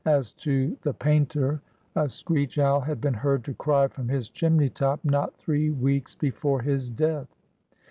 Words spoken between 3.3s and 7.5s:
to cry from his chimney top, not three weeks before his death.